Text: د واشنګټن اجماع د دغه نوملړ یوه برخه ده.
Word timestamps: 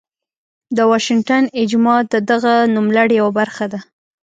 د 0.75 0.79
واشنګټن 0.89 1.43
اجماع 1.61 1.99
د 2.13 2.15
دغه 2.29 2.53
نوملړ 2.75 3.07
یوه 3.19 3.31
برخه 3.39 3.65
ده. 3.71 3.79